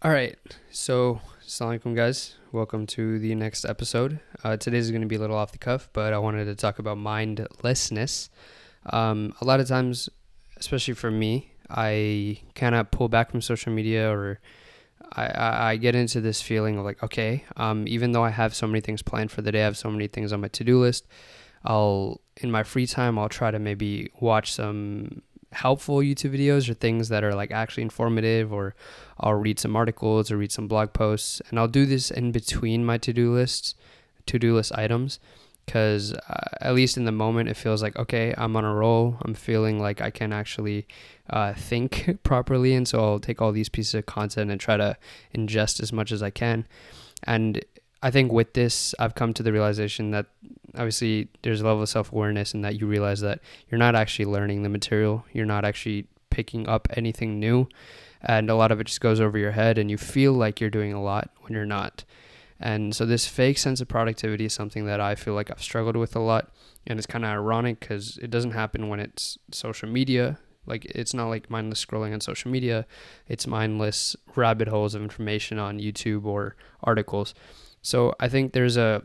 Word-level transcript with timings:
All 0.00 0.12
right. 0.12 0.38
So, 0.70 1.20
Assalamualaikum, 1.44 1.96
guys. 1.96 2.36
Welcome 2.52 2.86
to 2.94 3.18
the 3.18 3.34
next 3.34 3.64
episode. 3.64 4.20
Uh, 4.44 4.56
today's 4.56 4.92
going 4.92 5.02
to 5.02 5.08
be 5.08 5.16
a 5.16 5.18
little 5.18 5.34
off 5.34 5.50
the 5.50 5.58
cuff, 5.58 5.88
but 5.92 6.12
I 6.12 6.18
wanted 6.18 6.44
to 6.44 6.54
talk 6.54 6.78
about 6.78 6.98
mindlessness. 6.98 8.30
Um, 8.86 9.34
a 9.40 9.44
lot 9.44 9.58
of 9.58 9.66
times, 9.66 10.08
especially 10.56 10.94
for 10.94 11.10
me, 11.10 11.50
I 11.68 12.38
cannot 12.54 12.92
pull 12.92 13.08
back 13.08 13.32
from 13.32 13.40
social 13.40 13.72
media 13.72 14.08
or 14.08 14.38
I, 15.16 15.26
I, 15.26 15.70
I 15.70 15.76
get 15.76 15.96
into 15.96 16.20
this 16.20 16.40
feeling 16.40 16.78
of 16.78 16.84
like, 16.84 17.02
okay, 17.02 17.42
um, 17.56 17.88
even 17.88 18.12
though 18.12 18.22
I 18.22 18.30
have 18.30 18.54
so 18.54 18.68
many 18.68 18.80
things 18.80 19.02
planned 19.02 19.32
for 19.32 19.42
the 19.42 19.50
day, 19.50 19.62
I 19.62 19.64
have 19.64 19.76
so 19.76 19.90
many 19.90 20.06
things 20.06 20.32
on 20.32 20.42
my 20.42 20.48
to 20.48 20.62
do 20.62 20.78
list, 20.78 21.08
I'll, 21.64 22.20
in 22.36 22.52
my 22.52 22.62
free 22.62 22.86
time, 22.86 23.18
I'll 23.18 23.28
try 23.28 23.50
to 23.50 23.58
maybe 23.58 24.12
watch 24.20 24.52
some 24.52 25.22
helpful 25.58 25.96
YouTube 25.96 26.38
videos 26.38 26.68
or 26.68 26.74
things 26.74 27.08
that 27.08 27.24
are 27.24 27.34
like 27.34 27.50
actually 27.50 27.82
informative, 27.82 28.52
or 28.52 28.74
I'll 29.18 29.34
read 29.34 29.58
some 29.58 29.76
articles 29.76 30.30
or 30.30 30.36
read 30.36 30.52
some 30.52 30.68
blog 30.68 30.92
posts, 30.92 31.42
and 31.48 31.58
I'll 31.58 31.68
do 31.68 31.86
this 31.86 32.10
in 32.10 32.32
between 32.32 32.84
my 32.84 32.98
to 32.98 33.12
do 33.12 33.32
lists, 33.34 33.74
to 34.26 34.38
do 34.38 34.54
list 34.54 34.72
items, 34.74 35.18
because 35.66 36.12
uh, 36.12 36.48
at 36.60 36.74
least 36.74 36.96
in 36.96 37.04
the 37.04 37.12
moment 37.12 37.48
it 37.48 37.56
feels 37.56 37.82
like 37.82 37.96
okay, 37.96 38.34
I'm 38.38 38.56
on 38.56 38.64
a 38.64 38.74
roll. 38.74 39.18
I'm 39.22 39.34
feeling 39.34 39.80
like 39.80 40.00
I 40.00 40.10
can 40.10 40.32
actually 40.32 40.86
uh, 41.28 41.54
think 41.54 42.18
properly, 42.22 42.74
and 42.74 42.86
so 42.86 43.00
I'll 43.00 43.20
take 43.20 43.42
all 43.42 43.52
these 43.52 43.68
pieces 43.68 43.94
of 43.94 44.06
content 44.06 44.50
and 44.50 44.60
try 44.60 44.76
to 44.76 44.96
ingest 45.34 45.82
as 45.82 45.92
much 45.92 46.12
as 46.12 46.22
I 46.22 46.30
can, 46.30 46.66
and 47.24 47.64
I 48.02 48.10
think 48.10 48.30
with 48.32 48.52
this, 48.54 48.94
I've 48.98 49.14
come 49.14 49.34
to 49.34 49.42
the 49.42 49.52
realization 49.52 50.12
that 50.12 50.26
obviously 50.74 51.28
there's 51.42 51.60
a 51.60 51.64
level 51.64 51.82
of 51.82 51.88
self 51.88 52.12
awareness 52.12 52.54
and 52.54 52.64
that 52.64 52.78
you 52.78 52.86
realize 52.86 53.20
that 53.20 53.40
you're 53.70 53.78
not 53.78 53.94
actually 53.94 54.26
learning 54.26 54.62
the 54.62 54.68
material, 54.68 55.24
you're 55.32 55.46
not 55.46 55.64
actually 55.64 56.06
picking 56.30 56.68
up 56.68 56.86
anything 56.92 57.40
new, 57.40 57.68
and 58.22 58.50
a 58.50 58.54
lot 58.54 58.70
of 58.70 58.80
it 58.80 58.84
just 58.84 59.00
goes 59.00 59.20
over 59.20 59.38
your 59.38 59.52
head, 59.52 59.78
and 59.78 59.90
you 59.90 59.98
feel 59.98 60.32
like 60.32 60.60
you're 60.60 60.70
doing 60.70 60.92
a 60.92 61.02
lot 61.02 61.30
when 61.40 61.52
you're 61.52 61.66
not. 61.66 62.04
And 62.60 62.94
so, 62.94 63.06
this 63.06 63.26
fake 63.26 63.58
sense 63.58 63.80
of 63.80 63.88
productivity 63.88 64.44
is 64.44 64.52
something 64.52 64.86
that 64.86 65.00
I 65.00 65.14
feel 65.14 65.34
like 65.34 65.50
I've 65.50 65.62
struggled 65.62 65.96
with 65.96 66.16
a 66.16 66.20
lot. 66.20 66.50
And 66.86 66.98
it's 66.98 67.06
kind 67.06 67.24
of 67.24 67.30
ironic 67.30 67.80
because 67.80 68.18
it 68.18 68.30
doesn't 68.30 68.52
happen 68.52 68.88
when 68.88 68.98
it's 68.98 69.38
social 69.52 69.88
media. 69.88 70.38
Like, 70.66 70.84
it's 70.86 71.14
not 71.14 71.28
like 71.28 71.50
mindless 71.50 71.84
scrolling 71.84 72.12
on 72.12 72.20
social 72.20 72.50
media, 72.50 72.86
it's 73.26 73.46
mindless 73.46 74.16
rabbit 74.34 74.68
holes 74.68 74.94
of 74.94 75.02
information 75.02 75.58
on 75.58 75.78
YouTube 75.78 76.24
or 76.24 76.56
articles. 76.82 77.34
So 77.82 78.14
I 78.20 78.28
think 78.28 78.52
there's 78.52 78.76
a, 78.76 79.02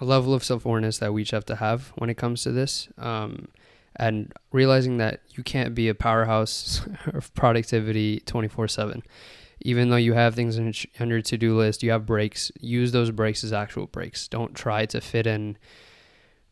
a 0.00 0.04
level 0.04 0.34
of 0.34 0.44
self 0.44 0.64
awareness 0.64 0.98
that 0.98 1.12
we 1.12 1.22
each 1.22 1.30
have 1.30 1.46
to 1.46 1.56
have 1.56 1.92
when 1.96 2.10
it 2.10 2.16
comes 2.16 2.42
to 2.42 2.52
this. 2.52 2.88
Um, 2.98 3.48
and 3.96 4.32
realizing 4.52 4.96
that 4.98 5.20
you 5.30 5.42
can't 5.42 5.74
be 5.74 5.88
a 5.88 5.94
powerhouse 5.94 6.86
of 7.06 7.32
productivity 7.34 8.20
24 8.20 8.68
7. 8.68 9.02
Even 9.64 9.90
though 9.90 9.96
you 9.96 10.14
have 10.14 10.34
things 10.34 10.58
on 10.58 11.08
your 11.08 11.22
to 11.22 11.38
do 11.38 11.56
list, 11.56 11.82
you 11.84 11.92
have 11.92 12.04
breaks, 12.04 12.50
use 12.60 12.90
those 12.90 13.12
breaks 13.12 13.44
as 13.44 13.52
actual 13.52 13.86
breaks. 13.86 14.26
Don't 14.26 14.54
try 14.54 14.86
to 14.86 15.00
fit 15.00 15.26
in 15.26 15.56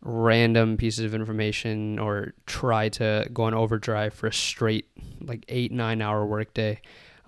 random 0.03 0.77
pieces 0.77 1.05
of 1.05 1.15
information 1.15 1.99
or 1.99 2.35
try 2.47 2.89
to 2.89 3.29
go 3.33 3.45
on 3.45 3.55
overdrive 3.55 4.15
for 4.15 4.29
a 4.29 4.33
straight, 4.33 4.87
like 5.21 5.45
eight, 5.49 5.73
nine 5.73 6.01
hour 6.01 6.25
workday. 6.25 6.81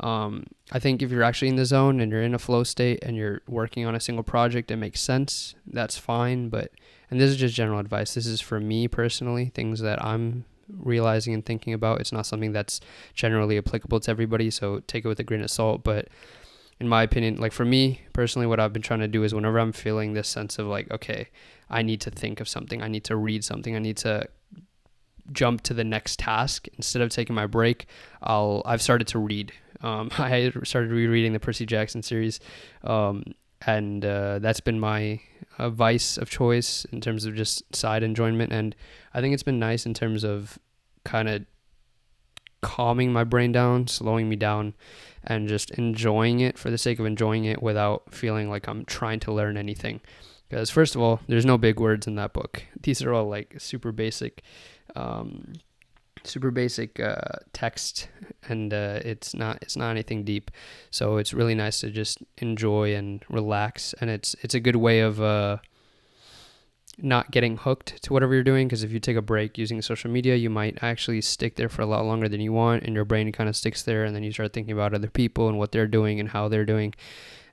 Um, 0.02 0.46
I 0.72 0.78
think 0.78 1.00
if 1.02 1.10
you're 1.10 1.22
actually 1.22 1.48
in 1.48 1.56
the 1.56 1.64
zone 1.64 2.00
and 2.00 2.10
you're 2.10 2.22
in 2.22 2.34
a 2.34 2.38
flow 2.38 2.64
state 2.64 3.00
and 3.02 3.16
you're 3.16 3.42
working 3.46 3.86
on 3.86 3.94
a 3.94 4.00
single 4.00 4.24
project, 4.24 4.70
it 4.70 4.76
makes 4.76 5.00
sense. 5.00 5.54
That's 5.66 5.96
fine. 5.96 6.48
But, 6.48 6.72
and 7.10 7.20
this 7.20 7.30
is 7.30 7.36
just 7.36 7.54
general 7.54 7.78
advice. 7.78 8.14
This 8.14 8.26
is 8.26 8.40
for 8.40 8.58
me 8.58 8.88
personally, 8.88 9.46
things 9.54 9.80
that 9.80 10.04
I'm 10.04 10.44
realizing 10.68 11.34
and 11.34 11.44
thinking 11.44 11.72
about. 11.72 12.00
It's 12.00 12.12
not 12.12 12.26
something 12.26 12.52
that's 12.52 12.80
generally 13.14 13.58
applicable 13.58 14.00
to 14.00 14.10
everybody. 14.10 14.50
So 14.50 14.80
take 14.86 15.04
it 15.04 15.08
with 15.08 15.20
a 15.20 15.24
grain 15.24 15.42
of 15.42 15.50
salt. 15.50 15.84
But 15.84 16.08
in 16.80 16.88
my 16.88 17.04
opinion, 17.04 17.36
like 17.36 17.52
for 17.52 17.64
me 17.64 18.00
personally, 18.12 18.46
what 18.46 18.58
I've 18.58 18.72
been 18.72 18.82
trying 18.82 19.00
to 19.00 19.08
do 19.08 19.22
is 19.22 19.32
whenever 19.32 19.58
I'm 19.58 19.72
feeling 19.72 20.14
this 20.14 20.28
sense 20.28 20.58
of 20.58 20.66
like, 20.66 20.90
okay, 20.90 21.28
I 21.70 21.82
need 21.82 22.00
to 22.00 22.10
think 22.10 22.40
of 22.40 22.48
something, 22.48 22.82
I 22.82 22.88
need 22.88 23.04
to 23.04 23.16
read 23.16 23.44
something, 23.44 23.76
I 23.76 23.78
need 23.78 23.98
to 23.98 24.28
jump 25.30 25.62
to 25.62 25.74
the 25.74 25.84
next 25.84 26.18
task 26.18 26.66
instead 26.76 27.00
of 27.00 27.10
taking 27.10 27.34
my 27.34 27.46
break 27.46 27.86
i'll 28.22 28.60
i've 28.66 28.82
started 28.82 29.06
to 29.06 29.18
read 29.18 29.52
um, 29.82 30.10
I 30.18 30.50
started 30.64 30.90
rereading 30.90 31.32
the 31.32 31.40
Percy 31.40 31.66
Jackson 31.66 32.02
series, 32.02 32.40
um, 32.84 33.24
and 33.66 34.04
uh, 34.04 34.38
that's 34.38 34.60
been 34.60 34.80
my 34.80 35.20
uh, 35.58 35.70
vice 35.70 36.16
of 36.16 36.30
choice 36.30 36.84
in 36.86 37.00
terms 37.00 37.24
of 37.24 37.34
just 37.34 37.74
side 37.74 38.02
enjoyment. 38.02 38.52
And 38.52 38.74
I 39.14 39.20
think 39.20 39.34
it's 39.34 39.42
been 39.42 39.58
nice 39.58 39.86
in 39.86 39.94
terms 39.94 40.24
of 40.24 40.58
kind 41.04 41.28
of 41.28 41.44
calming 42.60 43.12
my 43.12 43.24
brain 43.24 43.52
down, 43.52 43.86
slowing 43.88 44.28
me 44.28 44.36
down, 44.36 44.74
and 45.24 45.48
just 45.48 45.70
enjoying 45.72 46.40
it 46.40 46.58
for 46.58 46.70
the 46.70 46.78
sake 46.78 46.98
of 46.98 47.06
enjoying 47.06 47.44
it 47.44 47.62
without 47.62 48.14
feeling 48.14 48.48
like 48.48 48.68
I'm 48.68 48.84
trying 48.84 49.20
to 49.20 49.32
learn 49.32 49.56
anything. 49.56 50.00
Because 50.48 50.70
first 50.70 50.94
of 50.94 51.00
all, 51.00 51.20
there's 51.28 51.46
no 51.46 51.56
big 51.56 51.80
words 51.80 52.06
in 52.06 52.14
that 52.16 52.32
book. 52.32 52.62
These 52.82 53.02
are 53.02 53.12
all 53.12 53.28
like 53.28 53.54
super 53.58 53.92
basic. 53.92 54.42
Um, 54.94 55.54
super 56.24 56.50
basic 56.50 57.00
uh, 57.00 57.38
text 57.52 58.08
and 58.48 58.72
uh, 58.72 59.00
it's 59.04 59.34
not 59.34 59.58
it's 59.62 59.76
not 59.76 59.90
anything 59.90 60.24
deep. 60.24 60.50
So 60.90 61.16
it's 61.16 61.32
really 61.32 61.54
nice 61.54 61.80
to 61.80 61.90
just 61.90 62.18
enjoy 62.38 62.94
and 62.94 63.24
relax 63.28 63.94
and 64.00 64.10
it's 64.10 64.34
it's 64.42 64.54
a 64.54 64.60
good 64.60 64.76
way 64.76 65.00
of 65.00 65.20
uh, 65.20 65.58
not 66.98 67.30
getting 67.30 67.56
hooked 67.56 68.02
to 68.02 68.12
whatever 68.12 68.34
you're 68.34 68.42
doing 68.42 68.68
because 68.68 68.82
if 68.82 68.92
you 68.92 69.00
take 69.00 69.16
a 69.16 69.22
break 69.22 69.56
using 69.56 69.80
social 69.80 70.10
media 70.10 70.36
you 70.36 70.50
might 70.50 70.78
actually 70.82 71.20
stick 71.20 71.56
there 71.56 71.68
for 71.68 71.82
a 71.82 71.86
lot 71.86 72.04
longer 72.04 72.28
than 72.28 72.40
you 72.40 72.52
want 72.52 72.82
and 72.82 72.94
your 72.94 73.04
brain 73.04 73.32
kind 73.32 73.48
of 73.48 73.56
sticks 73.56 73.82
there 73.82 74.04
and 74.04 74.14
then 74.14 74.22
you 74.22 74.32
start 74.32 74.52
thinking 74.52 74.72
about 74.72 74.92
other 74.92 75.08
people 75.08 75.48
and 75.48 75.58
what 75.58 75.72
they're 75.72 75.86
doing 75.86 76.20
and 76.20 76.28
how 76.30 76.48
they're 76.48 76.66
doing. 76.66 76.94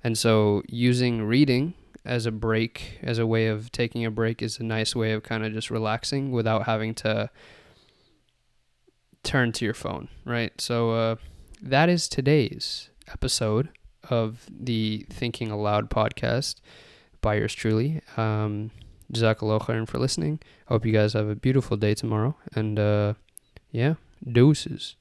And 0.04 0.18
so 0.18 0.62
using 0.68 1.24
reading 1.24 1.74
as 2.06 2.26
a 2.26 2.32
break 2.32 3.00
as 3.02 3.18
a 3.18 3.28
way 3.28 3.48
of 3.48 3.72
taking 3.72 4.06
a 4.06 4.12
break 4.12 4.42
is 4.42 4.60
a 4.60 4.64
nice 4.64 4.96
way 4.96 5.12
of 5.12 5.24
kind 5.24 5.46
of 5.46 5.54
just 5.54 5.70
relaxing 5.70 6.32
without 6.32 6.66
having 6.66 6.94
to 6.96 7.30
turn 9.24 9.52
to 9.54 9.66
your 9.66 9.74
phone, 9.74 10.10
right? 10.26 10.60
So 10.60 10.92
uh, 10.92 11.16
that 11.62 11.90
is 11.90 12.08
today's 12.08 12.90
episode 13.12 13.70
of 14.10 14.46
the 14.50 15.06
Thinking 15.10 15.52
Aloud 15.52 15.90
podcast 15.90 16.56
by 17.22 17.36
yours 17.36 17.54
truly. 17.54 18.02
Um, 18.18 18.72
Jazakallah 19.14 19.88
for 19.88 20.00
listening. 20.00 20.40
I 20.68 20.74
hope 20.74 20.86
you 20.86 20.94
guys 20.94 21.14
have 21.14 21.28
a 21.28 21.36
beautiful 21.36 21.78
day 21.78 21.94
tomorrow. 21.94 22.36
And 22.56 22.80
uh, 22.80 23.14
yeah, 23.72 23.96
deuces. 24.26 24.96